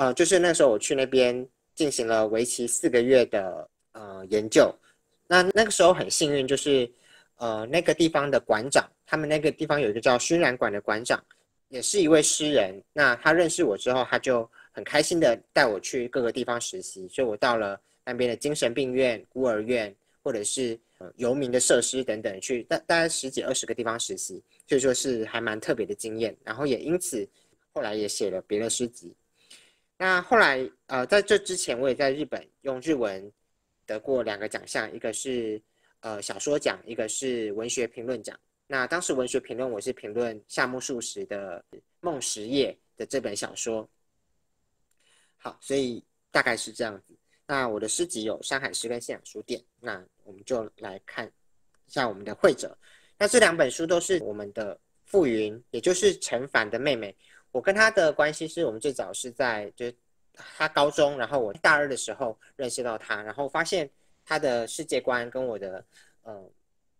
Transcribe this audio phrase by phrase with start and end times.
[0.00, 4.74] 呃，就是那时候我去那边进行了为期四个月的呃研究。
[5.28, 6.90] 那那个时候很幸运，就是
[7.36, 11.22] 呃那个地方的馆长，他们那个地方有一个叫熏染馆的馆长，
[11.68, 12.82] 也是一位诗人。
[12.94, 26.34] 那他认识我之后，他就很开心的带我去各个地方实习，所以我到了那边的精神病院、孤儿院，或者是呃游民的设施等等，去大大概十几二十个地方实习，所以说是还蛮特别的经验。
[26.42, 27.28] 然后也因此
[27.74, 29.14] 后来也写了别的诗集。
[30.02, 33.30] 那后来，呃，在这之前，我也在日本用日文
[33.84, 35.60] 得过两个奖项，一个是
[36.00, 38.34] 呃小说奖，一个是文学评论奖。
[38.66, 41.62] 那当时文学评论我是评论夏目漱石的
[42.00, 43.86] 《梦十夜》的这本小说。
[45.36, 47.14] 好，所以大概是这样子。
[47.46, 49.62] 那我的诗集有山海诗跟信仰书店。
[49.80, 51.30] 那我们就来看
[51.84, 52.74] 一下我们的会者。
[53.18, 57.14] 那这两本书都是我们的傅云，也就是陈凡的妹妹。
[57.52, 59.94] 我跟他的关系是我们最早是在就是
[60.34, 63.90] 他高中，然后我大二的时候认识到他，然后发现
[64.24, 65.84] 他的世界观跟我的
[66.24, 66.48] 嗯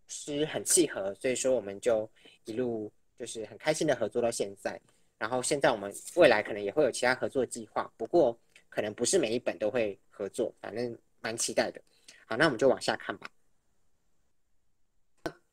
[0.07, 2.09] 诗很契合，所以说我们就
[2.43, 4.79] 一路就是很开心的合作到现在。
[5.17, 8.37] 然后现在我们未来可能也会有其他合作计划，不过
[8.69, 11.81] 可能不是每一本都会合作，反正蛮期待的。
[12.25, 13.29] 好，那我们就往下看吧。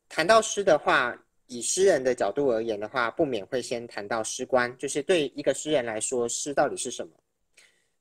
[0.09, 1.17] 谈到诗的话。
[1.49, 7.11] 以诗人的角度而言的话，不免会先谈到诗观，就是对一个诗人来说，诗到底是什么？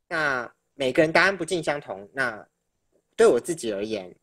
[0.06, 2.06] 那每个人答案不尽相同。
[2.12, 2.46] 那
[3.16, 4.14] 对我自己而言，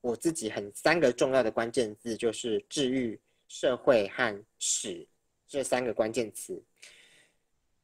[0.00, 5.06] 我自己很三个重要的关键字就是治愈、社会和史
[5.46, 6.58] 这三个关键词。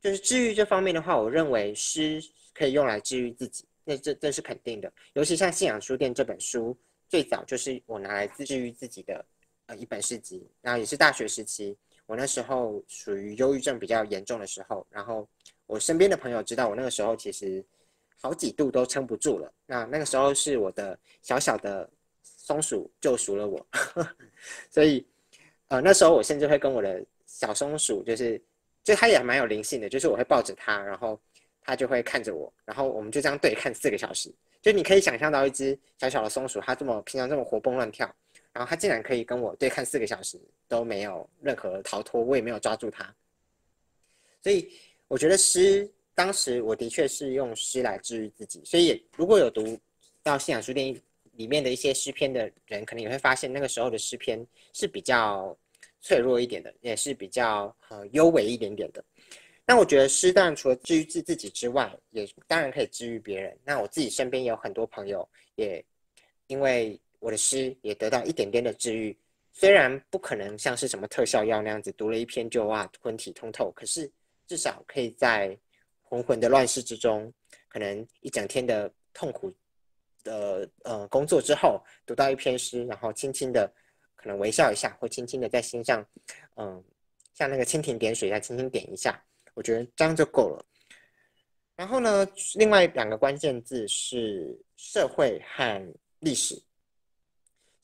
[0.01, 2.19] 就是治愈这方面的话，我认为诗
[2.55, 4.91] 可以用来治愈自己，那这这是肯定的。
[5.13, 6.75] 尤其像《信仰书店》这本书，
[7.11, 9.23] 最早就是我拿来治愈自己的。
[9.69, 15.29] 呃，一本诗集，然后也是大学时期，我那时候属于忧郁症比较严重的时候，然后
[15.67, 17.63] 我身边的朋友知道我那个时候其实
[18.19, 19.53] 好几度都撑不住了。
[19.67, 21.87] 那那个时候是我的小小的
[22.23, 23.67] 松鼠救赎了我，
[24.73, 25.07] 所以
[25.69, 28.43] 呃那时候我甚至会跟我的小松鼠，就是
[28.83, 31.21] 就它也蛮有灵性的，就是我会抱着它，然后
[31.61, 34.35] 它就会看着我，然后我们就这样对看四个小时。
[34.63, 38.13] 就你可以想象到一只小小的松鼠，它这么平常这么活蹦乱跳。
[38.59, 40.37] 然后他竟然可以跟我对看四个小时
[40.67, 43.15] 都没有任何逃脱，我也没有抓住他，
[44.43, 44.69] 所以
[45.07, 48.61] 我觉得诗当时我的确是用诗来治愈自己。
[48.65, 49.79] 所以如果有读
[50.25, 51.01] 到信仰书店
[51.35, 55.57] 里面的一些诗篇的人，可能也会发现那个时候的诗篇是比较
[56.01, 59.05] 脆弱一点的，也是比较呃优美一点点的。
[59.65, 63.57] 那我觉得诗当然除了治愈自自己之外，也当然可以治愈别人。
[63.65, 65.85] 那我自己身边也有很多朋友，也
[66.49, 67.01] 因为。
[67.21, 69.17] 我的诗也得到一点点的治愈，
[69.53, 74.11] 虽然不可能像是什么特效药那样子读了一篇就哇昏体通透，可是
[74.47, 75.59] 至少可以在
[76.03, 77.33] 浑浑的乱世之中，
[77.69, 79.53] 可能一整天的痛苦
[80.23, 83.71] 的呃工作之后，读到一篇诗，然后轻轻的
[84.15, 86.07] 可能微笑一下，或轻轻的在心上，
[86.57, 86.83] 嗯，
[87.35, 89.21] 像那个蜻蜓点水一样轻轻点一下，
[89.55, 90.65] 我觉得这样就够了。
[91.75, 96.61] 然后呢，另外两个关键字是社会和历史。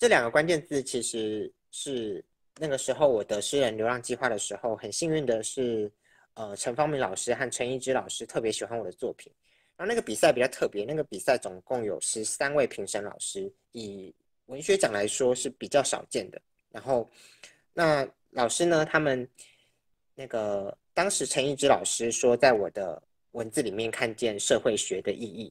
[0.05, 2.23] 这两个关键字其实是
[2.59, 5.91] 那个时候我的诗人流浪计划的时候，很幸运的是，
[6.35, 9.33] 呃，陈方明老师和陈一之老师特别喜欢我的作品。
[9.79, 14.15] 然后那个比赛比较特别，那个比赛总共有十三位评审老师，以
[14.45, 16.39] 文学奖来说是比较少见的。
[16.71, 17.11] 然后
[17.73, 19.27] 那老师呢，他们
[20.15, 25.51] 那个当时陈一之老师说，在我的文字里面看见社会学的意义。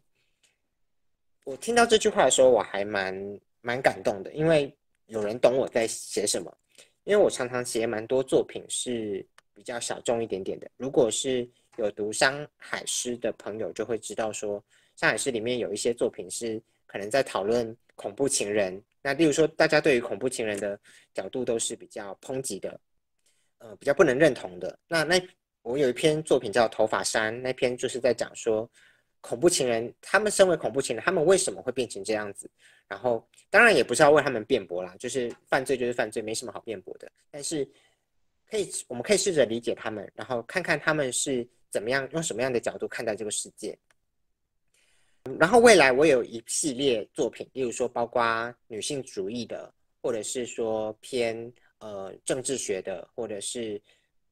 [1.43, 3.39] 我听到这句话的时候，我还蛮。
[3.63, 4.71] 蛮感动的，因为
[5.07, 6.55] 有人懂我在写什么。
[7.05, 10.69] 因为我常常写蛮多作品是比较小众一点点的。
[10.77, 14.63] 如果是有读山海诗的朋友，就会知道说，
[14.95, 18.81] 山海诗里面有一些作品是可能在讨论恐怖情人。
[19.01, 20.79] 那例如说，大家对于恐怖情人的
[21.13, 22.79] 角度都是比较抨击的，
[23.57, 24.79] 呃，比较不能认同的。
[24.87, 25.21] 那那
[25.61, 28.69] 我有一篇作品叫《头发山》，那篇就是在讲说。
[29.23, 32.51] 恐怖情人，他们身为恐怖情人，他们为什么会变成这样子？
[32.89, 37.09] 然后，当然也不是要为他们辩驳啦，就是犯罪就是犯罪，没什么好辩驳的。
[37.31, 37.65] 但是，
[38.51, 43.75] 可以，我们可以试着理解他们，然后看看他们是怎么样，用什么样的角度看待这个世界。
[45.39, 51.49] 然后，未来我有一系列作品，例如说，包括女性主义的，或者是说偏
[51.79, 53.81] 呃政治学的，或者是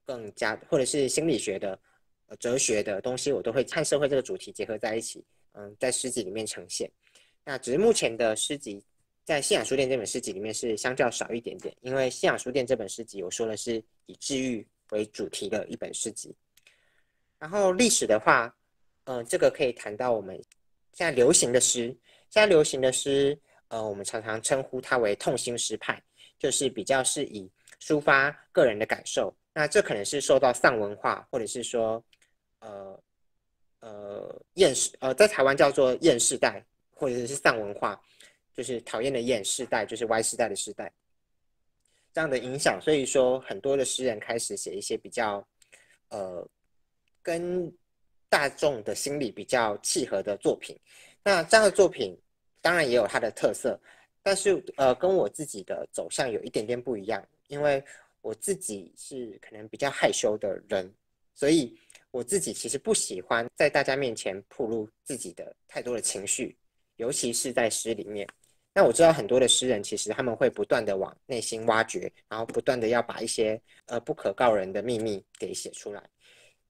[0.05, 1.79] 更加，或者是心理学的。
[2.39, 5.23] 哲学的东西，我都会和社会这个主题结合在一起，
[5.53, 6.89] 嗯，在诗集里面呈现。
[7.43, 8.83] 那只是目前的诗集，
[9.25, 16.33] 在信仰书店这本诗集里面是相较少一点点，因为信仰书店这本诗集，我说的是以治愈为主题的一本诗集。
[17.39, 18.55] 然后历史的话，
[19.05, 20.35] 嗯，这个可以谈到我们
[20.93, 21.87] 现在流行的诗，
[22.29, 23.37] 现在流行的诗，
[23.69, 26.01] 呃，我们常常称呼它为痛心诗派，
[26.37, 27.49] 就是比较是以
[27.81, 29.33] 抒发个人的感受。
[29.53, 32.01] 那这可能是受到丧文化，或者是说，
[32.61, 33.03] 呃
[33.81, 36.63] 呃厌世，呃，在台湾叫做厌世代，
[36.95, 38.01] 或者是丧文化，
[38.53, 40.91] 就是讨厌的厌世代，就是 Y 世代的时代
[42.13, 42.79] 这样的影响。
[42.81, 45.45] 所以说，很多的诗人开始写一些比较，
[46.09, 46.47] 呃，
[47.21, 47.71] 跟
[48.29, 50.75] 大众的心理比较契合的作品。
[51.23, 52.17] 那这样的作品
[52.61, 53.79] 当然也有它的特色，
[54.23, 57.83] 但是呃，跟我自己的走向有一点点不一样，因为。
[58.23, 60.87] 我自己是可能比较害羞的人，
[61.33, 61.75] 所以
[62.11, 66.55] 我自己其实不喜欢在大家面前暴露自己的太多的情绪，
[66.97, 68.27] 尤其是在诗里面。
[68.73, 76.03] 那我知道很多的诗人其实他们会不断的往内心挖掘，然后不断的要把一些呃不可告人的秘密给写出来。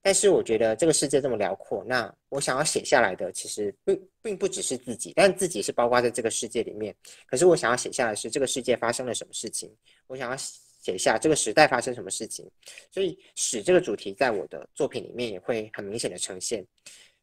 [0.00, 6.94] 但是我觉得这个世界这么辽阔，那我想要写下来的其实并并不只是自己，但自己是包括在这个世界里面。
[7.26, 9.72] 可是我想要写下来是这个世界发生了什么事情，
[10.06, 10.36] 我想要。
[10.82, 12.44] 写下这个时代发生什么事情，
[12.90, 16.66] 所以史这个主题在我的作品里面也会很明显的呈现。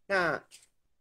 [0.08, 0.42] 那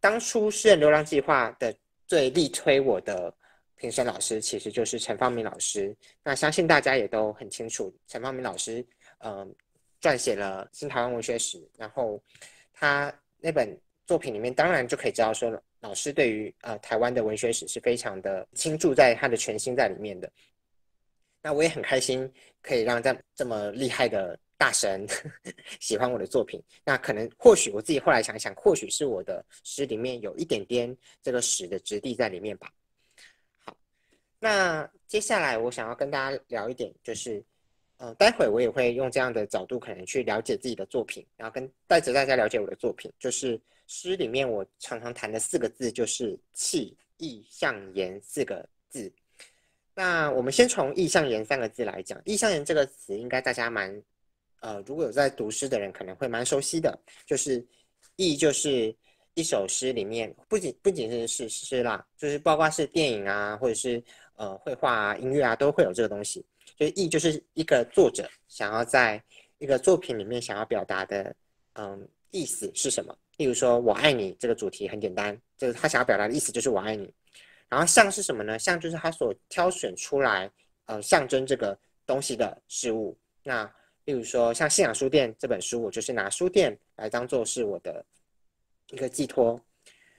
[0.01, 1.75] 当初诗人流浪计划的
[2.07, 3.33] 最力推我的
[3.77, 5.97] 评审老师，其实就是陈方明老师。
[6.23, 8.85] 那相信大家也都很清楚，陈方明老师，
[9.19, 9.55] 嗯，
[10.01, 12.21] 撰写了新台湾文学史，然后
[12.73, 20.29] 他那本作品里面，当然就可以知道说，老师对于呃台湾的文学史是非常的倾注在他的全心在里面的。
[21.49, 22.31] 那我也很开心，
[22.61, 25.07] 可以让这这么厉害的大神
[25.81, 26.63] 喜欢我的作品。
[26.85, 32.71] 那可能或许我自己后来想想，或许是我的诗里面有一点点这个史的质地在里面吧。
[33.65, 33.75] 好，
[34.39, 37.43] 那接下来我想要跟大家聊一点，就是，
[37.97, 43.11] 呃，待会我也会用这样的角度，可能去了解自己的作品，然后跟带着大家了解我的作品。
[43.19, 49.11] 就是诗里面我常常谈的四个字，就是气、意、象、言四个字。
[49.99, 54.01] 那我们先从“意象言”三个字来讲，“意象言”这个词应该大家蛮，
[54.61, 56.97] 呃，如果有在读诗的人可能会蛮熟悉的，
[57.27, 57.67] 就是
[58.15, 58.95] “意”就是
[59.35, 64.01] 一首诗里面不仅不仅是是诗啦，就是包括是电影啊，或者是
[64.37, 66.47] 呃绘画啊、音乐啊，都会有这个东西。
[66.77, 69.21] 所以“意”就是一个作者想要在
[69.59, 71.35] 一个作品里面想要表达的，
[71.73, 73.13] 嗯，意思是什么？
[73.37, 77.13] 例如说“我爱你”这个主题很简单，就是他想要表达的意思就是“我爱你”。
[77.69, 78.59] 然后像是什么呢？
[78.59, 80.51] 像就是他所挑选出来，
[80.87, 83.17] 呃，象征这个东西的事物。
[83.43, 83.71] 那
[84.07, 88.03] 例如说，像《信仰书店》这本书，我就是拿书店来当做是我的
[88.89, 89.61] 一个寄托。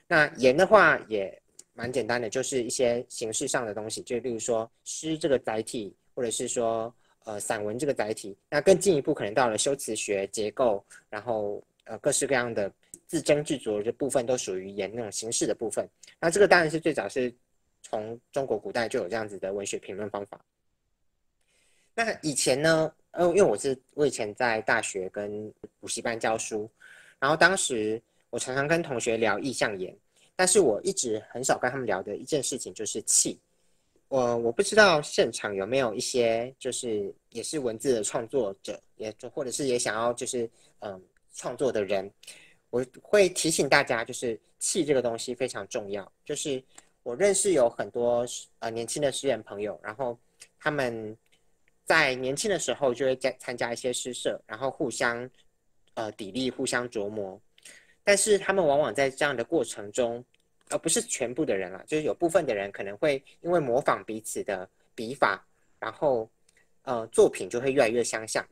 [0.07, 1.41] 那言的话也
[1.73, 6.93] 蛮简单的，就是一些形式上的东西，就例如说诗这个载体，或者是说
[7.25, 8.37] 呃散文这个载体。
[8.47, 12.71] 那更进一步，可能到了修辞学结构，然后呃各式各样的。
[13.09, 15.89] 自斟自酌的部分都属于言那种形式的部分，
[16.19, 17.33] 那这个当然是最早是
[17.81, 20.39] 从中国古代就有这样子的文学评论方法。
[21.95, 26.69] 那以前呢，呃，因为我是我以前在大学跟补习班教书，
[27.17, 29.91] 然后当时我常常跟同学聊意象言，
[30.35, 33.39] 但是我一直很少跟他们聊的一件事情就是气。
[34.07, 40.47] 我我不知道现场有没有一些就是也是文字的创作者，也或者是也想要就是
[40.81, 41.01] 嗯
[41.33, 42.07] 创作的人。
[42.69, 46.11] 我会提醒大家，就是气这个东西非常重要。
[46.23, 46.63] 就是
[47.01, 48.23] 我认识有很多
[48.59, 50.17] 呃年轻的诗人朋友，然后
[50.59, 51.17] 他们
[51.83, 55.27] 在年轻的时候就会加参加一些诗社，然后互相
[55.95, 57.41] 呃砥砺、互相琢磨。
[58.03, 60.23] 但是他们往往在这样的过程中，
[60.69, 65.43] 而不是全部的人了，就是有部分的人可能会因为模仿彼此的笔法，
[65.79, 66.29] 然后
[66.83, 68.47] 呃作品就会越来越相像。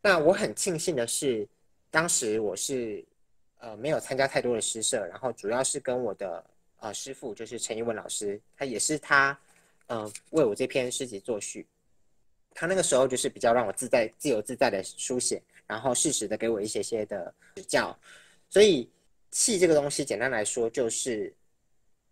[0.00, 1.48] 那我很庆幸的是，
[1.90, 3.04] 当时我是。
[3.58, 6.44] 呃，没有参加太多的诗社，然后主要是跟我的
[6.78, 9.36] 呃师傅，就是陈一文老师，他也是他，
[9.88, 11.66] 嗯，为我这篇诗集作序。
[12.54, 17.96] 他那个时候就是比较让我自在、自由自在的书写，然后适时的给我一些些的指教。
[18.48, 18.88] 所以
[19.32, 21.34] 气这个东西，简单来说就是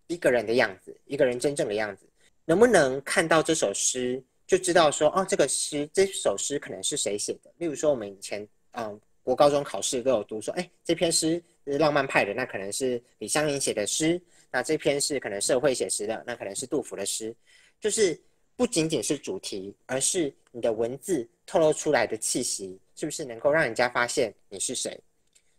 [0.08, 2.04] 一个人的样子，一个人真正的样子。
[2.44, 7.52] 能不能看到这首诗，就知道说，哦，这个诗这首诗可能是谁写的？
[7.58, 9.00] 例如说，我们以前，嗯。
[9.26, 14.16] 国高中考试都有读，说，哎，这篇诗是浪漫派的，那可能是李商隐写的诗；
[14.52, 17.34] 那这篇是可能社会写实的，那可能是杜甫的诗。
[17.80, 18.16] 就是
[18.54, 24.96] 不仅仅是主题，而是你的文字透露出来的气息，是不是能够让人家发现你是谁？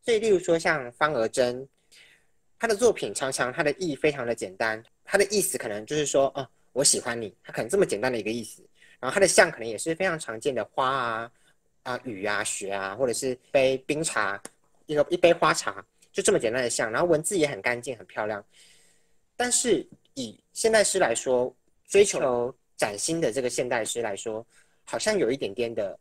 [0.01, 1.67] 所以，例如说像方娥珍，
[2.57, 8.63] 他的作品常常他的意义非常的简单，他的意思可能就是说，哦，我喜欢你，他可能这么简单的一个意思。
[8.97, 11.31] 然后他的像可能也是非常常见的花啊。
[11.88, 14.41] 啊，雨啊，雪啊，或者是杯冰茶，
[14.88, 18.44] 一个一杯花茶，就这么简单的像，然后文字也很干净很漂亮。
[19.38, 21.56] 但是以现代诗来说，
[21.88, 24.46] 追求崭新的这个现代诗来说，
[24.84, 25.98] 好像有一点点的，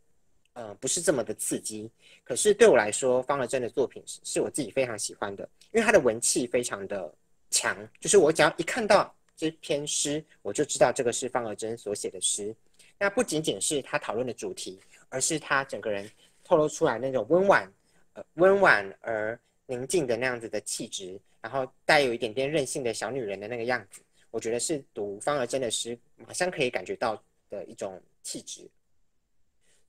[0.54, 1.88] 呃，不是这么的刺激。
[2.24, 7.14] 可是对我来说，方和珍的作品是是我自己非常喜欢的，因为他的文气非常的
[7.52, 12.52] 强，就是我只要一看到这篇诗，我就知道这个是方和珍所写的诗。
[12.98, 16.10] 那不仅仅是他讨论的主题，而是他整个人
[16.44, 17.72] 透露出来那种温婉、
[18.14, 21.20] 呃温婉而宁静的那样子的气质。
[21.42, 28.68] 然后带有一点点任性的小女人的那个样子，我觉得是读方而真的诗，马上可以感觉到的一种气质。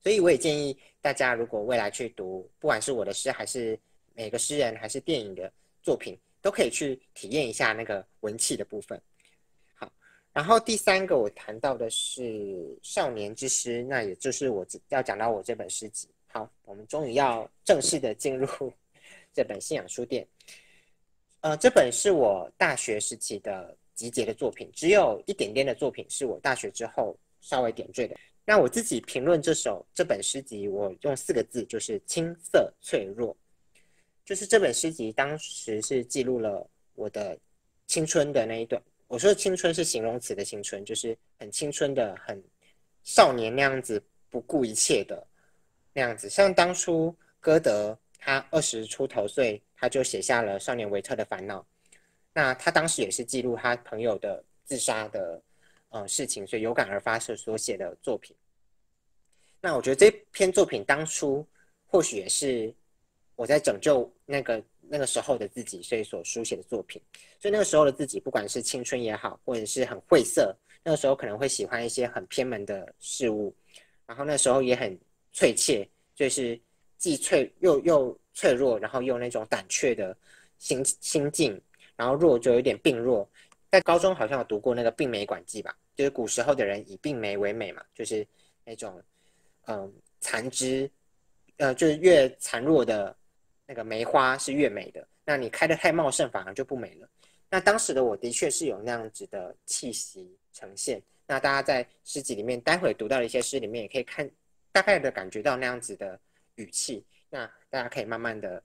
[0.04, 3.80] 所以我也建议大家，如果未来去读，不管是我的诗，还是
[4.14, 9.02] 每个诗人，还是电影的作品，都可以去体验一下那个文气的部分。
[10.38, 16.08] 然后第三个我谈到的是少年之诗，那也就是我要讲到我这本诗集。
[16.28, 18.48] 好，我们终于要正式的进入
[19.34, 20.28] 这本信仰书店。
[21.42, 28.16] 呃，这本是我大学时期的集结的作品，只有一点点的作品是我大学之后稍微点缀的。
[28.46, 33.36] 那我自己评论这首这本诗集，我用四个字，就是青涩脆弱。
[34.24, 37.36] 就是这本诗集当时是记录了我的
[37.88, 38.80] 青春的那一段。
[39.08, 42.44] 我说的青春是形容词的青春，就是很青春的、很
[43.04, 45.26] 少年那样子，不顾一切的
[45.94, 46.30] 那样子。
[46.30, 49.62] 像当初歌德他二十出头岁。
[49.80, 51.60] 他就写下了《少年维特的烦恼》，
[52.34, 55.40] 那他当时也是记录他朋友的自杀的
[55.90, 58.36] 呃事情，所以有感而发所所写的作品。
[59.62, 61.46] 那我觉得这篇作品当初
[61.86, 62.74] 或许也是
[63.36, 67.02] 我在拯救那个那个时候的自己，所以所书写的作品。
[67.40, 73.56] 所以那个时候的自己，不管是青春也好，或者是很晦涩，那个时候可能会喜欢一些很偏门的事物，
[74.06, 74.98] 然后那时候也很
[75.34, 76.60] 脆切，就是
[76.98, 78.18] 既脆又又。
[78.40, 80.16] 脆弱，然后又那种胆怯的
[80.60, 81.60] 心心境，
[81.96, 83.28] 然后弱就有点病弱。
[83.72, 88.24] 在高中好像有读过那个病梅馆记吧，就是古时候的人以病梅为美嘛，就是
[88.64, 89.02] 那种
[89.66, 89.92] 嗯
[90.22, 90.88] 残枝，
[91.58, 93.18] 呃就是越残弱的
[93.68, 95.08] 那个梅花是越美的。
[95.24, 97.08] 那你开的太茂盛，反而就不美了。
[97.50, 101.02] 那当时的我的确是有那样子的气息呈现。
[101.28, 104.30] 那大家在诗集里面，待会读到的一些诗里面，也可以看
[104.72, 106.18] 大概的感觉到那样子的
[106.56, 107.06] 语气。
[107.30, 108.64] 那大家可以慢慢的，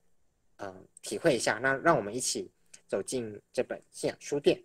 [0.59, 1.59] 嗯，体会一下。
[1.61, 2.49] 那让我们一起
[2.87, 4.63] 走进这本信仰书店。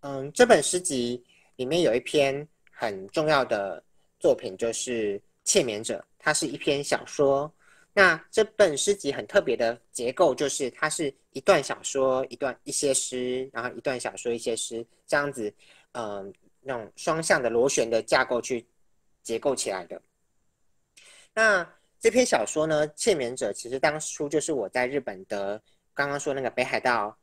[0.00, 1.24] 嗯，这本诗集
[1.54, 3.82] 里面有一篇很重要的
[4.18, 7.52] 作品，就是《切眠者》，它是一篇小说。
[7.98, 15.52] 那这本诗集很特别的结构，就是它是一段小说，一段一些诗，然后一段小说，一些诗，这样子，
[15.94, 18.64] 嗯，那种双向的螺旋的架构去
[19.24, 20.00] 结构起来的。
[21.34, 25.60] 那这篇小说呢，《欠眠者》其实当初就是我在日本的
[25.92, 27.18] 刚刚说那个北海道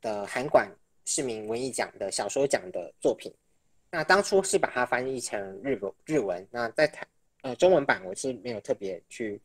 [0.00, 0.70] 的函馆
[1.04, 3.34] 市民文艺奖的小说奖的作品。
[3.90, 6.46] 那当初是把它翻译成日文日文。
[6.48, 7.04] 那在台
[7.40, 9.40] 呃中文版我是没有特别去，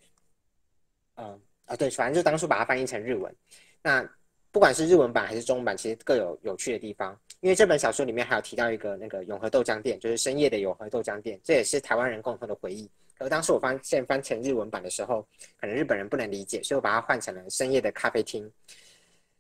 [1.18, 3.36] 嗯啊对，反正就当初把它翻译成日文。
[3.84, 4.10] 那
[4.52, 7.20] 不管是日文版还是中文版，其实各有有趣的地方。
[7.42, 12.90] 因为这本小说里面还有提到一个那个永和豆浆店，就是深夜的永和豆浆店，这也是台湾人共同的回忆。
[13.20, 15.28] 而当时我发现翻成日文版的时候，
[15.60, 18.50] 可能日本人不能理解，所以我把它换成了深夜的咖啡厅。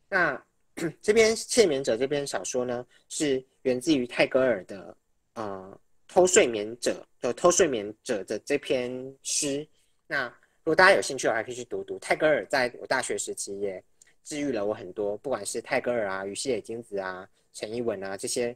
[0.10, 0.40] 那
[1.02, 4.96] 这边《窃眠者》这篇小说呢，是源自于泰戈尔的
[5.34, 5.80] 呃
[6.14, 9.68] 《偷睡眠者》的《偷睡眠者》的这篇诗。
[10.06, 10.32] 那
[10.68, 11.98] 如果大家有兴趣，我还可以去读读。
[11.98, 13.82] 泰戈尔在我大学时期也
[14.26, 18.54] 治愈了我很多，不管是泰戈尔啊、羽西野金子啊、陈一文啊这些，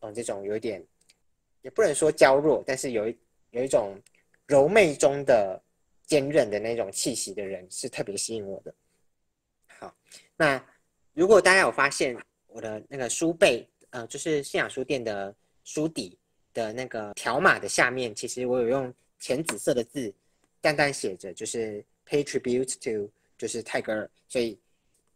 [0.00, 0.84] 嗯，这种有点
[1.60, 3.16] 也不能说娇弱，但是有一
[3.52, 3.96] 有一种。
[4.48, 5.58] 柔媚中的
[6.04, 8.74] 坚韧的那种气息的人是特别吸引我的。
[9.66, 9.94] 好，
[10.36, 10.62] 那
[11.14, 12.14] 如果大家有发现
[12.48, 16.18] 我的那个书背，呃，就是信仰书店的书底
[16.52, 20.12] 的那个条码的下面，其实我有用浅紫色的字
[20.62, 24.10] 淡淡写着，就是 pay tribute to，就是泰戈尔。
[24.28, 24.58] 所以，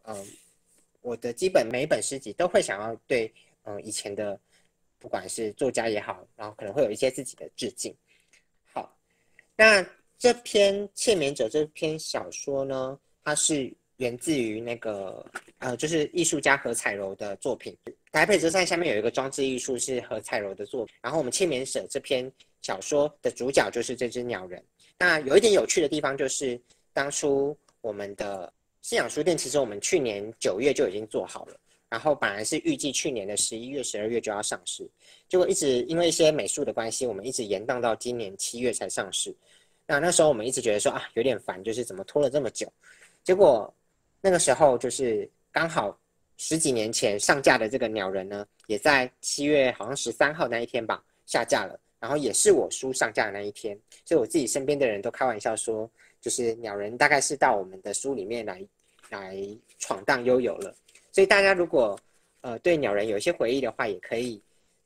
[0.03, 0.27] 嗯，
[1.01, 4.39] 我的基本每本诗集都会想要对，嗯，以前的
[4.99, 7.95] 不管是作家也好，然后可能会有一些自己的致敬。
[8.73, 8.95] 好
[9.57, 9.87] 那
[10.19, 15.25] 这篇《切眠者》这篇小说呢，它是源自于那个
[15.59, 17.75] 呃，就是艺术家何彩柔的作品。
[18.11, 20.95] 台北车站下面有一个装置艺术是何彩柔的作品。
[21.01, 22.31] 然后我们《切眠者》这篇
[22.63, 24.63] 小说的主角就是这只鸟人。
[24.99, 26.61] 那有一点有趣的地方就是，
[26.93, 31.57] 当初我们的信仰书店其实我们去年九月就已经做好了，
[31.89, 34.89] 然后本来是预计去年的十一月、十二月就要上市，
[35.29, 39.35] 结果一直因为一些美术的关系，我们一直延宕到今年七月才上市。
[39.87, 42.73] 那那时候我们一直觉得说啊有点烦，就是怎么拖了这么久。
[43.23, 43.73] 结果
[44.21, 45.97] 那个时候就是刚好
[46.39, 58.65] 十几年前上架的这个鸟人呢，也在七月好像十三号那一天吧下架了，然后也是我书上架的那一天，所以我自己身边的人都开玩笑说，就是鸟人大概是到我们的书里面来
[59.11, 59.37] 来
[59.81, 60.73] 闯荡悠游了。
[61.11, 61.99] 所以大家如果
[62.43, 64.41] 呃对鸟人有一些回忆的话，也可以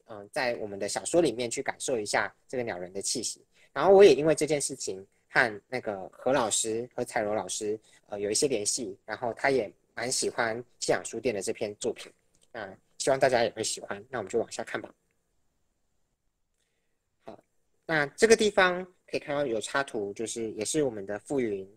[0.07, 3.45] 嗯在我们的小说里面去感受一下这个鸟人的气息。
[3.75, 12.11] 然后我也因为这件事情和那个何老师和彩柔老师呃有一些联系，然后他也蛮喜欢信仰书店的这篇作品，
[12.51, 14.03] 那希望大家也会喜欢。
[14.09, 14.89] 那我们就往下看吧。
[17.91, 21.69] 那这个地方可以看到有插图，就是也是我们的傅云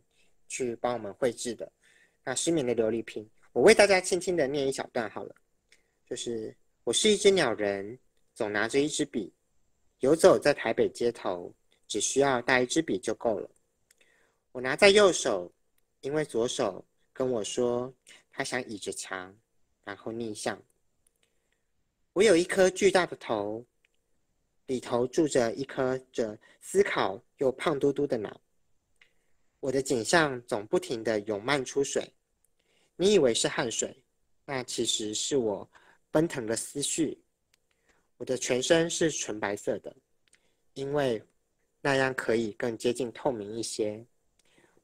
[0.47, 1.67] 去帮我们绘制的。
[2.23, 5.33] 那失眠的琉璃瓶，我为大家轻轻的念一小段好了，
[6.07, 7.97] 就是我是一只鸟人，
[8.35, 9.33] 总拿着一支笔，
[10.01, 11.51] 游走在台北街头。
[11.87, 13.49] 只需要带一支笔就够了。
[14.51, 15.51] 我拿在右手，
[16.01, 17.91] 因为左手跟我说
[18.31, 19.35] 他想倚着墙，
[19.83, 20.59] 然后逆向。
[22.13, 23.65] 我有一颗巨大的头，
[24.73, 28.41] 里头住着一颗着思考又胖嘟嘟的脑。
[29.59, 32.11] 我的颈项总不停的涌漫出水，
[32.95, 33.95] 你以为是汗水，
[34.45, 35.69] 那其实是我
[36.09, 37.21] 奔腾的思绪。
[38.17, 39.95] 我的全身是纯白色的，
[40.73, 41.21] 因为。
[41.85, 44.01] 那样可以更接近透明一些。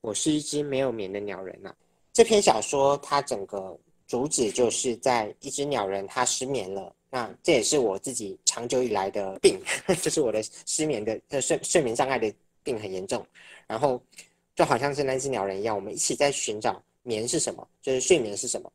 [0.02, 1.74] 我是一只没有眠的鸟人呐。
[2.12, 6.94] 这篇小说它整个主旨就是在一只鸟人它失眠了。
[7.10, 9.60] 那这也是我自己长久以来的病，
[10.02, 13.26] 就是我的失眠的睡睡眠障碍的病很严重。
[13.68, 14.02] 然后
[14.56, 18.72] 就好像是那只鸟人一样，我们一起在寻找眠是什么，就是睡眠是什么。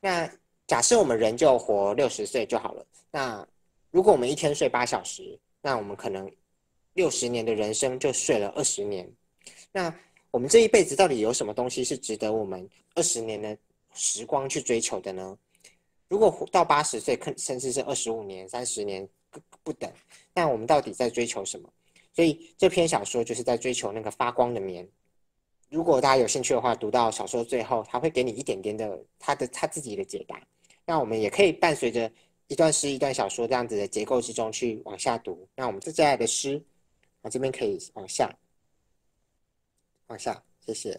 [0.00, 0.30] 那
[0.66, 2.86] 假设我们人就活六十岁就好了。
[3.10, 3.46] 那
[3.90, 6.30] 如果我们一天睡八小时，那我们可能。
[6.94, 9.06] 六十年的人生就睡了二十年，
[9.70, 9.94] 那
[10.30, 13.54] 我们这一辈子到底有什么东西是值得我们二十年的
[13.92, 15.36] 时光去追求的呢？
[16.08, 19.08] 如果到八十岁，甚至是二十五年、三十年
[19.62, 19.92] 不等，
[20.34, 21.68] 那我们到底在追求什么？
[22.12, 24.88] 所以这篇小说就是在追求那个发光的棉。
[25.68, 30.40] 如果大家有兴趣的话，读到小说最后，他会给你一点点的他的他自己的解答。
[30.84, 32.10] 那我们也可以伴随着
[32.46, 35.46] 一段诗、一段小说这样子的结构之中去往下读。
[35.54, 36.62] 那我们接下来的诗。
[37.22, 38.32] 啊这边可以往下，
[40.06, 40.90] 往下，谢谢。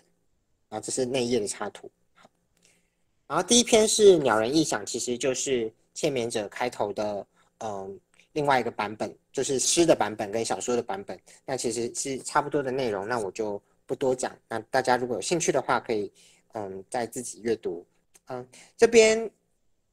[0.68, 1.90] 然后这是内页的插图。
[3.28, 7.26] 然后第一篇是鸟人异想，其实就是欠眠者开头的，
[7.60, 8.00] 嗯，
[8.34, 11.20] 另外一个版本，就是诗的版本跟小说的版本。
[11.46, 14.36] 那其实是差不多的内容，那我就不多讲。
[14.48, 16.12] 那大家如果有兴趣的话，可以，
[16.54, 17.86] 嗯，再自己阅读。
[18.28, 19.30] 嗯，这边，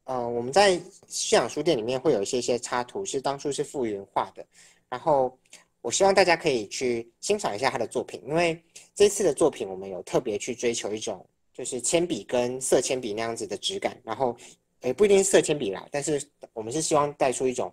[0.04, 4.44] 嗯，我们在信仰书店里面会有一些些插图，是当初是傅云画的，
[4.88, 5.36] 然后。
[5.84, 8.58] 我希望大家可以去欣赏一下他的作品，因为
[8.94, 11.22] 这次的作品我们有特别去追求一种
[11.54, 14.36] 就是铅笔跟色铅笔那样子的质感，然后
[14.82, 17.72] 也不一定是色铅笔啦，但是我们是希望带出一种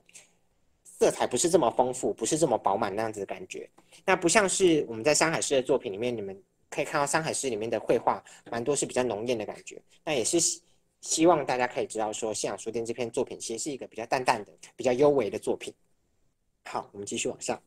[0.83, 3.67] 色彩不是这么丰富，不是这么饱满那样子的感觉。
[4.05, 6.39] 那不像是我们在山海市的作品里面，你们
[6.69, 9.81] 可以看到山海市里面的绘画蛮多是比较浓艳的感觉。
[10.05, 10.39] 那也是
[11.01, 15.73] 希望大家可以知道说，信仰书店这篇作品其实是一个比较淡淡的、比较优美的作品。
[16.65, 17.59] 好，我们继续往下。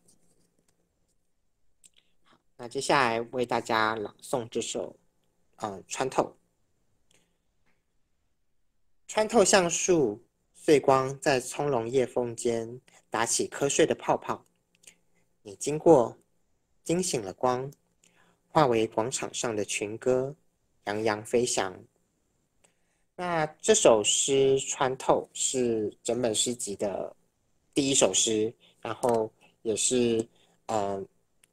[2.57, 4.95] 那接下来为大家朗诵这首，
[5.65, 6.31] 呃，穿透。
[9.09, 10.23] 穿透橡树，
[10.55, 14.45] 碎光在葱茏叶缝间打起瞌睡的泡泡。
[15.43, 16.15] 你经过，
[16.83, 17.71] 惊醒了光，
[18.51, 20.35] 化为广场上的群歌，
[20.85, 21.75] 洋洋飞翔。
[23.17, 27.17] 那这首诗《穿透》是整本诗集的
[27.73, 30.29] 第一首诗，然后也是，
[30.67, 31.09] 嗯。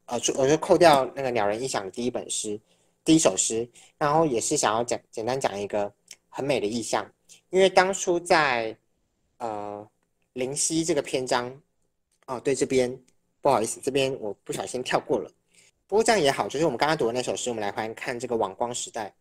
[0.07, 2.59] 呃，就我就扣掉那个鸟人异响的第一本诗，
[3.03, 5.91] 第一首诗，然后也是想要讲简单讲一个
[6.29, 7.09] 很美的意象，
[7.49, 8.75] 因为当初在
[9.37, 9.87] 呃
[10.33, 11.61] 灵犀这个篇章，
[12.27, 12.97] 哦，对，这边
[13.41, 15.31] 不好意思，这边我不小心跳过了，
[15.87, 19.13] 不过这样也好，就是我们刚刚读的那首诗，我们来看看这个网光时代，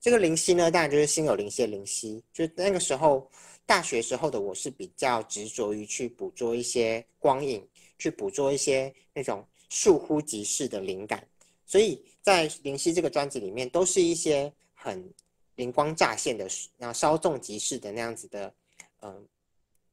[0.00, 3.30] 这个灵犀呢，当然就是心有灵犀的灵犀，就那个时候
[3.66, 7.66] 大学时候的我是比较执着于去捕捉一些光影，
[7.98, 9.46] 去捕捉一些那种。
[9.72, 11.24] 倏忽即逝的灵感，
[11.64, 15.08] 所以在灵犀这个专辑里面，都是一些很
[15.56, 18.54] 灵光乍现的，然后稍纵即逝的那样子的，
[19.02, 19.26] 嗯，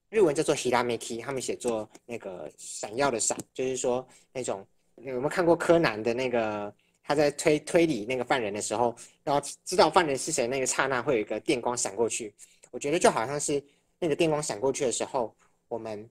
[0.09, 12.33] 日文叫做 hirameki，他们写作那个闪耀的闪，就是说那种有没有看过柯南的那个他在推推理那个犯人的时候，然后知道犯人是谁那个刹那会有一个电光闪过去，
[12.71, 13.63] 我觉得就好像是
[13.99, 15.33] 那个电光闪过去的时候，
[15.67, 16.09] 我们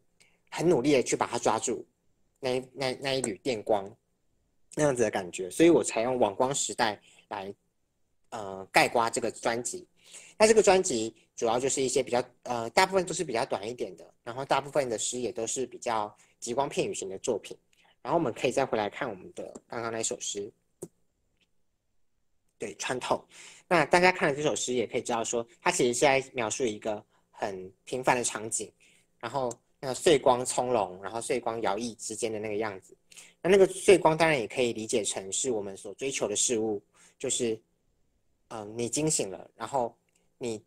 [0.51, 1.85] 很努力的去把它抓住。
[2.39, 3.91] 那那那一缕电光，
[4.79, 7.53] 那样子的感觉，所以我才用网光时代来
[8.29, 9.89] 呃盖刮这个专辑。
[10.39, 17.57] 那这个专辑主要就是一些比较呃，大部分都是比较短一点的，然后大部分的诗也都是比较极光片语型的作品。
[18.03, 20.53] 然后我们可以再回来看我们的刚刚那首诗，
[22.59, 23.27] 对，穿透。
[23.67, 28.71] 那大家看了这首诗，也可以知道说，它其实是在描述一个很平凡的场景，
[29.19, 32.95] 然后那个碎光葱茏，然后碎光摇曳之间的那个样子。
[33.49, 36.83] 那个碎光当然也可以理解成是我们所追求的事物，
[37.19, 37.59] 就是，
[38.49, 39.95] 嗯，你惊醒了，然后
[40.39, 40.63] 你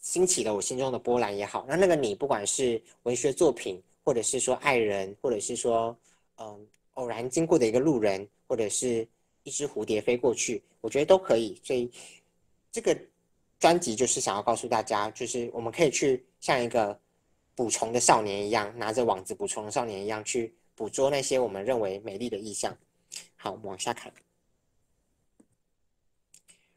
[0.00, 1.64] 兴起了我心中的波澜也好。
[1.68, 5.96] 那那个你，不管是文学作品，或者是说爱人，或者是说，
[6.38, 9.06] 嗯，偶然经过的一个路人，或者是
[9.42, 11.60] 一只蝴蝶飞过去，我觉得都可以。
[11.62, 11.90] 所以。
[12.70, 12.96] 这个
[13.58, 16.96] 专辑就是想要告诉大家，就是我们可以去像一个
[17.54, 22.78] 捕虫的少年一样，拿着网子捕虫的少年一样，去捕捉那些我们认为美丽的意象。
[23.34, 24.12] 好，我们往下看。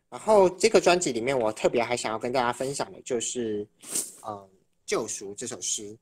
[0.10, 3.68] 然后这个专辑里面，我特别还想要跟大家分享的就是，
[4.26, 4.34] 嗯，
[4.88, 5.96] 《救赎》这首诗。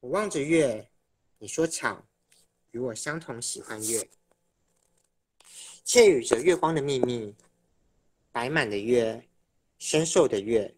[0.00, 0.84] 我望着月，
[1.38, 2.04] 你说巧，
[2.72, 4.08] 与我相同喜欢月，
[5.84, 7.32] 窃语着月光的秘密。
[8.32, 9.24] 白满的月，
[9.78, 10.74] 深瘦的月，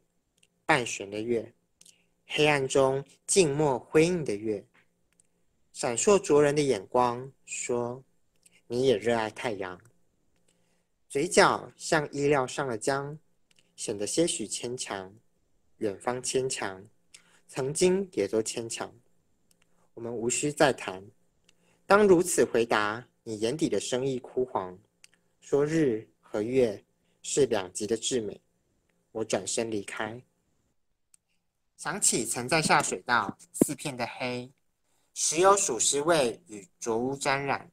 [0.67, 1.53] 半悬的月，
[2.27, 4.65] 黑暗中静默辉映的月，
[5.73, 8.03] 闪烁灼人的眼光，说
[8.69, 9.81] ：“你也热爱太阳。”
[11.09, 13.17] 嘴角像衣料上了浆，
[13.75, 15.15] 显得些许牵强。
[15.79, 16.85] 远方牵强，
[17.49, 18.95] 曾经也都牵强。
[19.95, 21.05] 我们无需再谈。
[21.87, 24.79] 当如此回答，你眼底的生意枯黄，
[25.41, 26.85] 说日和月。
[27.25, 28.41] 是两极的至美。
[29.13, 30.21] 我转身离开，
[31.77, 34.51] 想起曾在下水道，四片的黑，
[35.15, 37.71] 时有鼠尸味与浊污沾染。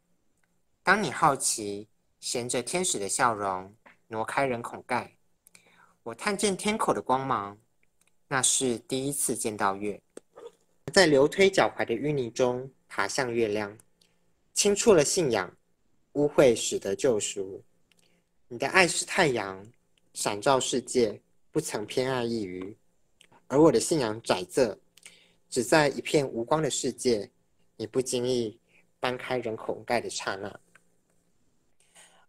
[0.83, 1.87] 当你好奇，
[2.19, 3.73] 衔着天使的笑容，
[4.07, 5.15] 挪开人孔盖，
[6.03, 7.57] 我探见天口的光芒，
[8.27, 10.01] 那是第一次见到月，
[10.93, 13.77] 在流推脚踝的淤泥中爬向月亮，
[14.53, 15.55] 清触了信仰，
[16.13, 17.63] 污秽使得救赎。
[18.49, 19.65] 你的爱是太阳，
[20.13, 21.21] 闪照世界，
[21.51, 22.75] 不曾偏爱一隅；
[23.47, 24.77] 而我的信仰窄仄，
[25.49, 27.29] 只在一片无光的世界，
[27.75, 28.57] 你不经意
[28.99, 30.59] 搬开人口盖的刹那。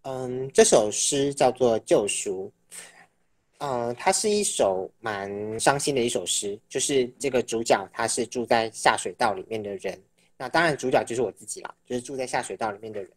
[0.02, 2.50] 嗯，这首诗叫做《救赎》。
[3.59, 10.02] 嗯，它是一首蛮伤心的一首诗，就是这个主角他是住在下水道里面的人。
[10.38, 13.12] 那当然，主角就是我自己啦，就是住在下水道里面的人。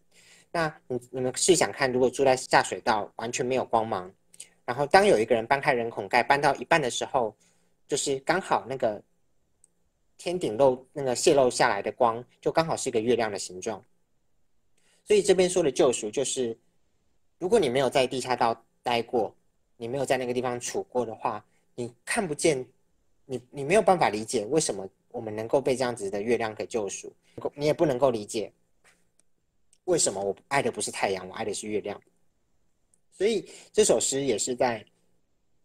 [0.51, 4.11] 那你你们试想看，如果住在下水道，完全没有光芒，
[4.65, 7.33] 然后当有一个人搬开人孔盖，搬到一半的时候，
[7.87, 9.01] 就是刚好那个
[10.17, 13.83] 天顶漏那个泄露下来的光，就刚好是一个月亮的形状。
[15.03, 16.57] 所以这边说的救赎，就是
[17.37, 19.35] 如果你没有在地下道待过，
[19.75, 21.43] 你没有在那个地方处过的话，
[21.75, 22.65] 你看不见，
[23.25, 27.11] 你你没有办法理解为什么我们能够被这样子的月亮给救赎，
[27.53, 28.51] 你也不能够理解。
[29.85, 32.01] 为什么我爱的不是太阳，我爱的是月亮？
[33.11, 34.83] 所以这首诗也是在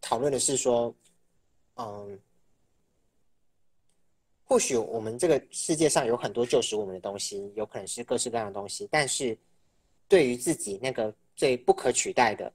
[0.01, 0.93] 讨论的是说，
[1.77, 2.19] 嗯，
[4.49, 9.37] 或许我们这个世界上有很多救赎我们的东西，有可能是各式各样的东西，但是
[10.09, 12.51] 对于自己那个最不可取代的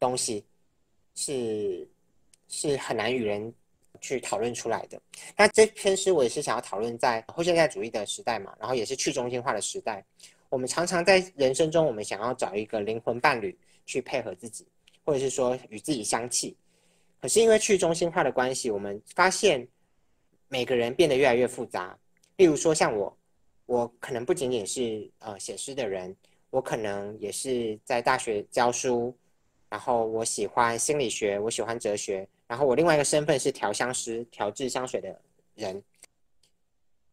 [0.00, 0.44] 东西，
[1.14, 1.88] 是
[2.48, 3.54] 是很难与人
[4.00, 5.00] 去讨论出来的。
[5.36, 10.04] 那这篇诗我也是想要讨论在后现代主义的时代嘛，然后也是去中心化的时代。
[10.48, 14.66] 我们常常在人生中，我们想要找一个灵魂伴侣去配合自己，
[15.04, 16.56] 或者是说与自己相契。
[17.20, 19.64] 可是因为去中心化的关系，我们发现
[20.50, 21.96] 每个人变得越来越复杂。
[22.36, 23.16] 例如说，像我，
[23.66, 26.14] 我可能不仅仅是呃写诗的人，
[26.50, 29.16] 我可能也是在大学教书，
[29.68, 35.20] 然后我喜欢心理学，我喜欢哲学，然后我另外一个身份是调香师，调制香水的
[35.54, 35.80] 人。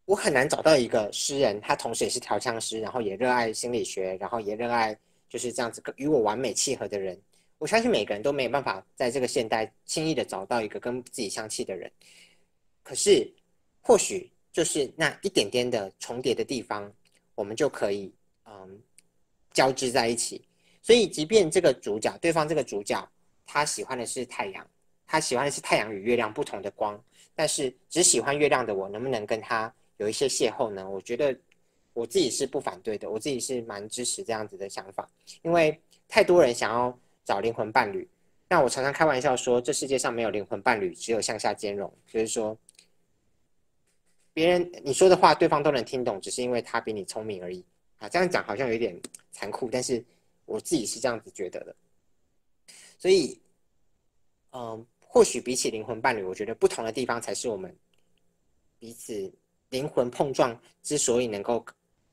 [0.05, 4.97] 我很难找到一个诗人，他同时也是调香师，然后也热爱心理学，然后也热爱
[5.29, 7.15] 就是这样子与我完美契合的人。
[7.59, 11.91] 我相信每个人都没有办法在这个现代轻易的找到一个跟自己相契的人。
[12.87, 13.29] 可是，
[13.81, 16.89] 或许就是那一点点的重叠的地方，
[17.35, 18.13] 我们就可以
[18.45, 18.81] 嗯
[19.51, 20.41] 交织在一起。
[20.81, 23.05] 所以，即便这个主角，对方这个主角，
[23.45, 24.65] 他喜欢的是太阳，
[25.05, 26.97] 他喜欢的是太阳与月亮不同的光，
[27.35, 29.73] 但是只喜欢月亮的我，能不能跟他？
[29.97, 31.37] 有一些邂逅呢，我觉得
[31.91, 35.05] 我自己是不反对的，我自己是蛮支持这样子的想法，
[35.41, 38.07] 因为太多人想要找灵魂伴侣，
[38.47, 42.57] 那我常常开玩笑说，这世界上没有灵魂伴侣，只有向下兼容，就是说，
[44.37, 47.65] 别人你说的话，对方都能听懂，只是因为他比你聪明而已
[47.97, 48.07] 啊。
[48.07, 48.95] 这样讲好像有点
[49.31, 50.05] 残酷，但是
[50.45, 51.75] 我自己是这样子觉得的。
[52.99, 53.41] 所以，
[54.51, 57.75] 嗯，或许比起灵魂伴侣，我觉得不同的地方才是我们
[58.77, 59.33] 彼此
[59.69, 61.65] 灵魂碰撞之所以能够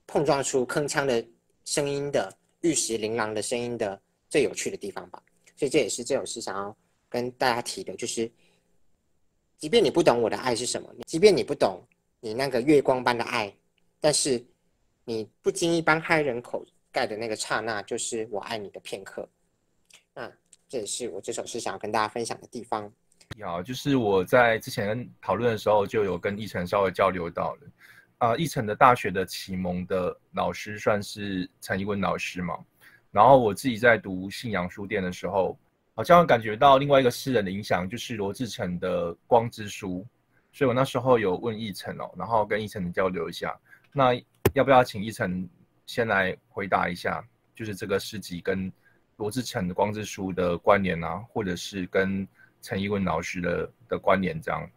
[0.06, 1.22] 碰撞出铿锵的
[1.66, 5.22] 声音的玉石琳琅的声音的最有趣的地方吧。
[5.56, 6.74] 所以这也是这首诗想要
[7.06, 8.32] 跟大家提的，就是，
[9.58, 11.86] 即便你不懂我的爱是什么，即便你不懂
[12.24, 13.54] 你那个月光般的爱，
[14.00, 14.42] 但是
[15.04, 19.28] 你不经意帮开人口盖的那个刹那，就是我爱你的片刻。
[20.14, 20.32] 那
[20.66, 22.90] 这也是我这首诗想要跟大家分享的地方。
[23.36, 27.60] 有，就是我在之前讨论的时候，就有跟奕晨稍微交流到了。
[28.16, 32.58] 啊，奕晨的大学的启蒙的老师算是陈一文老师嘛。
[33.10, 35.58] 然后我自己在读信仰书店的时候，
[35.94, 39.98] 好像感觉到另外一个诗人的影响，就是罗志诚的《光之书》。
[40.54, 43.54] 所以我那时候有问奕晨哦，然后跟奕晨交流一下。
[43.92, 44.14] 那
[44.54, 45.46] 要不要请奕晨
[45.84, 47.22] 先来回答一下，
[47.54, 48.72] 就是这个诗集跟
[49.16, 52.26] 罗志诚的《光之书》的关联啊，或者是跟
[52.62, 54.70] 陈一文老师的的关联这样？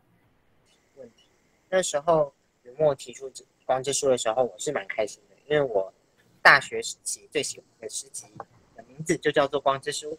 [1.69, 3.29] 那时候雨墨提出
[3.65, 5.93] 《光之书》的时候，我是蛮开心的，因为我。
[6.39, 8.25] 大学时期最喜欢的诗集
[8.73, 10.17] 的名字就叫做《光之书》。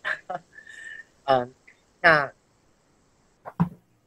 [1.24, 1.54] 嗯，
[2.02, 2.30] 那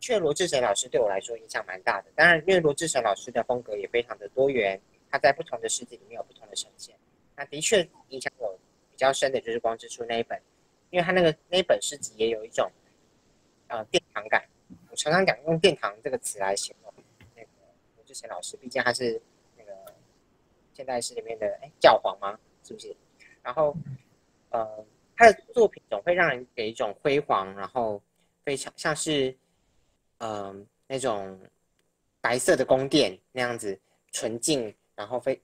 [0.02, 2.12] 确罗志成老师对我来说影响蛮大的。
[2.14, 4.78] 当然，因为罗志成老师的风格也非常的多元，
[5.10, 6.94] 他在不同的诗集里面有不同的呈现。
[7.38, 8.60] 那的确影响我
[8.90, 10.42] 比较深的就是《光之书》那一本，
[10.90, 12.70] 因为他那个那一本诗集也有一种
[13.68, 14.44] 呃殿堂感。
[14.90, 16.94] 我常常讲用“殿堂”这个词来形容
[17.36, 17.48] 那个
[17.96, 19.22] 罗志成老师，毕竟他是
[19.56, 19.72] 那个。
[20.74, 22.40] 现代诗里面的哎教皇吗？
[22.64, 22.96] 是不是？
[23.44, 23.76] 然后，
[24.50, 24.84] 呃，
[25.18, 28.02] 他的作品总会让人给一种辉煌，然后
[28.46, 29.36] 非常像是，
[30.24, 31.40] 嗯，那种
[32.22, 33.78] 白色的宫殿那样子
[34.12, 35.40] 纯净，然后非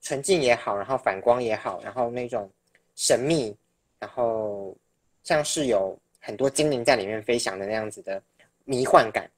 [0.00, 2.48] 纯净也好，然后反光也好，然后那种
[2.94, 3.54] 神秘，
[3.98, 4.76] 然后
[5.24, 8.22] 像是有很多精灵在里面飞翔的那样子的
[8.64, 9.28] 迷幻感。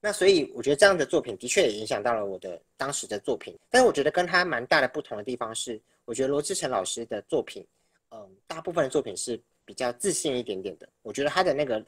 [0.00, 7.64] 那所以我觉得这样的作品的确也影响到了我的当时的作品，但是我觉得跟他蛮大的不同的地方是，我觉得罗志成老师的作品，
[8.10, 10.88] 嗯，大部分的作品是比较自信一点点的。
[11.02, 11.80] 我觉得他的那个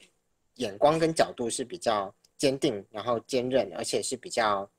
[0.55, 4.69] 眼光跟角度是比较坚定，然后坚韧，而且是比较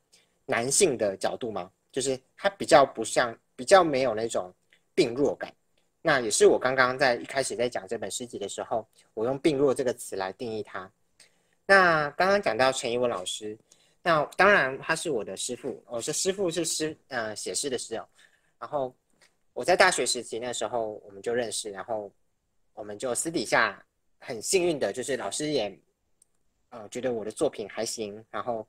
[0.45, 4.53] 男性的角度嘛，就是他比较不像，比较没有那种
[4.95, 5.53] 病弱感。
[6.03, 10.91] 那也是我刚刚在一开始在讲这本诗集的时候，我用病弱这个词来定义他。
[11.67, 13.59] 那刚刚讲到陈一文老师，
[14.03, 18.07] 那当然他是我的师傅，我是师傅是诗，呃，写诗的诗哦。
[18.61, 18.95] 然后
[19.53, 22.09] 我在大学时期那时候我们就认识，然后
[22.73, 23.85] 我们就私底下
[24.19, 25.79] 很幸运的，就是老师也
[26.71, 28.67] 呃觉得我的作品还行，然后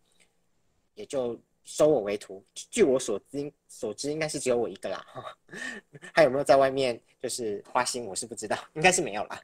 [0.93, 2.43] 也就收我为徒。
[2.53, 5.05] 据我所知，所知应该是只有我一个啦。
[6.13, 9.41] 还有没有在外面就是花心，我是不知道，应该是没有啦。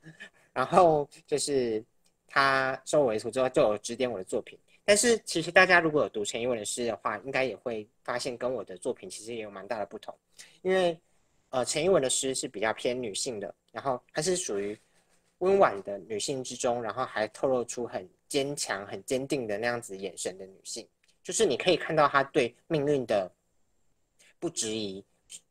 [0.53, 1.83] 然后就是。
[2.35, 4.57] 他收我为徒之后，就有指点我的作品。
[4.83, 10.17] 但是其实大家如果有读陈一文的诗的话，应该也会发现跟我的作品其实也有蛮大的不同。
[10.63, 10.99] 因为
[11.49, 14.75] 呃，陈一文的诗是比较偏女性的，然后它是属于
[15.43, 20.87] 温婉的女性之中，然后还透露出很坚强、很坚定的那样子眼神的女性。
[21.21, 23.29] 就是你可以看到她对命运的
[24.39, 25.03] 不质疑、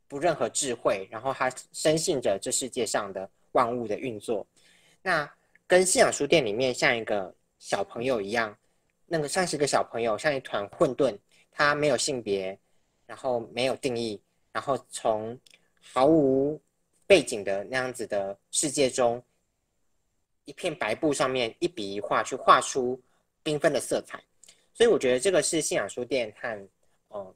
[0.09, 4.47] 不任何智慧，然后她深信着这世界上的万物的运作。
[5.03, 5.31] 那
[5.67, 8.57] 跟信仰书店里面像一个小朋友一样，
[9.05, 11.15] 那个像是个小朋友，像一团混沌，
[11.51, 12.59] 他没有性别，
[13.05, 14.19] 然后没有定义，
[14.53, 15.39] 然后从
[15.83, 16.59] 毫无
[17.07, 19.23] 背景的那样子的世界中，
[20.53, 23.01] 一片白布上面一笔一画去画出
[23.43, 24.23] 缤纷的色彩，
[24.75, 26.69] 所以我觉得这个是信仰书店和
[27.09, 27.35] 呃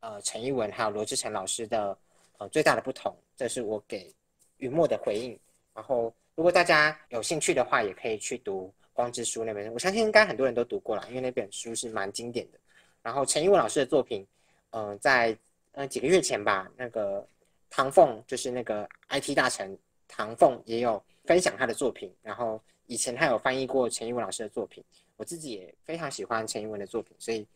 [0.00, 1.96] 呃陈一文还有罗志成老师的
[2.36, 4.14] 呃最大的不同，这是我给
[4.58, 5.38] 雨墨的回应，
[5.74, 6.14] 然后。
[6.36, 12.58] 如果大家有兴趣的话，也可以去读《光之书》那本，我相信应该很多人都读过了，因为那本书是蛮经典的。
[13.00, 14.26] 然后陈一文老师的作品，
[14.68, 15.34] 嗯，在
[15.72, 17.26] 呃几个月前吧，那个
[17.70, 19.74] 唐凤就是那个 IT 大臣
[20.06, 22.12] 唐凤也有分享他的作品。
[22.22, 24.82] 然后以前他有翻译过陈一文老师的作品，
[25.16, 27.46] 我自己也非常喜欢陈一文的作品，所以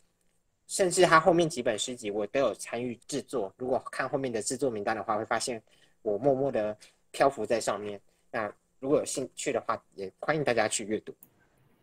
[0.67, 3.53] 甚至他后面几本诗集我都有参与制作。
[3.57, 5.63] 如果看后面的制作名单的话，会发现
[6.03, 6.77] 我默默的
[7.11, 8.01] 漂浮在上面。
[8.31, 11.15] 那如果有兴趣的话，也欢迎大家去阅读。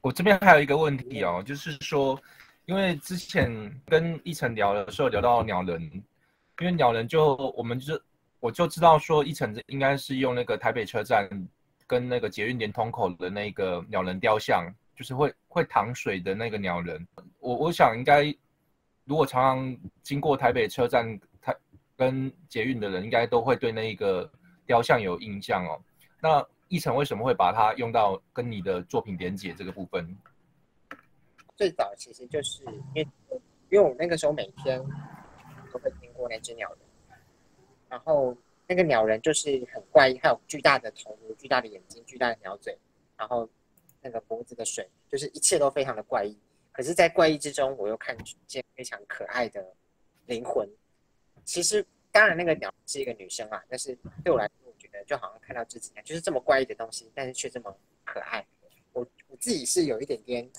[0.02, 2.18] 我这边还有一个问题哦，就是说，
[2.66, 5.82] 因为之前跟一晨聊的时候聊到鸟人，
[6.60, 8.02] 因为鸟人就我们就
[8.40, 11.28] 我就知道说一晨应该是用那个台北车站
[11.88, 17.08] 跟那个捷运连通口的那个鸟人雕像，就是会会淌水的那个鸟人。
[17.40, 18.26] 我我想应该
[19.06, 21.56] 如果常常经过台北车站台
[21.96, 24.30] 跟捷运的人，应该都会对那个
[24.66, 25.82] 雕像有印象哦。
[26.20, 30.18] 那奕晨为什么会把它用到跟你的作品连结这个部分？
[31.56, 33.08] 最早其实就是因为
[33.70, 34.78] 因为我那个时候每天
[35.72, 36.80] 都会经过那只鸟人，
[37.88, 38.36] 然后
[38.68, 42.78] 那个鸟人就是很怪异，还有巨大的头颅、巨大的眼睛、巨大的鸟嘴，
[43.18, 43.50] 然后
[44.02, 46.38] 那个脖子的水，就是一切都非常的怪异。
[46.72, 49.66] 可是，在怪异之中，我又看见非常可爱的
[50.26, 50.70] 灵魂。
[51.44, 58.46] 其实，当然那个鸟是一个女生啊，但是对我来说，我觉得就好像看到自己一样，就是这么怪异的东西，但是却这么可爱。
[58.94, 60.50] 我我自己是有一点点。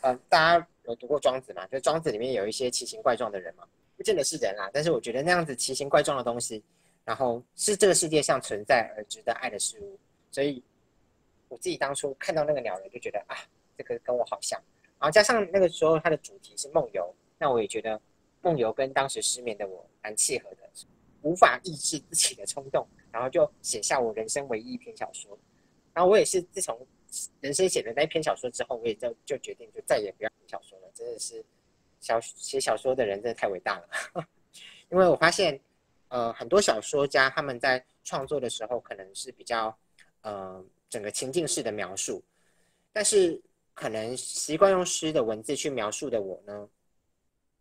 [0.00, 1.64] 呃，大家有读过庄子嘛？
[1.68, 3.64] 就庄子里面有一些奇形怪状的人嘛，
[3.96, 6.60] 不见得是人啦，但是我觉得那样子奇形怪状的东西，
[7.04, 9.98] 然后是这个世界上存在而值得爱的事物，
[10.30, 10.62] 所以
[11.48, 13.36] 我自己当初看到那个鸟人就觉得啊，
[13.76, 14.60] 这个跟我好像，
[14.98, 18.00] 然后加上那个时候它的主题是梦游，那我也觉得
[18.40, 20.58] 梦游跟当时失眠的我蛮契合的，
[21.22, 25.38] 无法抑制自己的冲动，然后就写下我人生唯一一篇小说，
[25.92, 26.86] 然后我也是自从。
[27.42, 30.90] 人生写的那篇小说之后，我也就就决定就再也不要写小说了。
[30.94, 31.44] 真的是
[32.00, 34.26] 小写小说的人真的太伟大了，
[34.88, 35.60] 因为我发现，
[36.12, 39.74] 呃，很多小说家他们在创作的时候可能是比较
[40.20, 42.22] 呃整个情境式的描述，
[42.92, 43.40] 但是
[43.72, 46.68] 可能习惯用诗的文字去描述的我呢，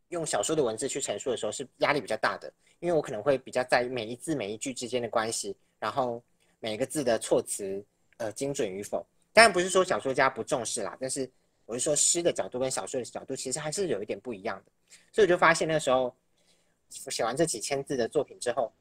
[0.09, 6.21] 用小说的文字去陈述的时候是压力比较大的，因为我可能会比较在意每一字每一句之间的关系，然后
[6.59, 7.81] 每个字的措辞
[8.17, 9.07] 呃精准与否。
[9.31, 11.31] 当然不是说小说家不重视啦，但是
[11.65, 16.13] 我是说诗的角度跟小说的角度其实还是有一点不一样的，所以我就发现那时候
[17.05, 18.71] 我写完这几千字的作品之后，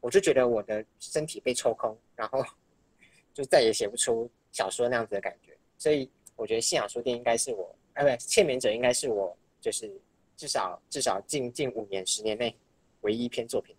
[0.00, 2.44] 我就觉得我的身体被抽空，然后
[3.34, 9.90] 就再也写不出小说那样子的感觉，所以我觉得信仰书店应该是我，哎不，欠眠者应该是我，就是
[10.36, 12.54] 至少至少近近五年十年内
[13.02, 13.74] 唯一一篇作品。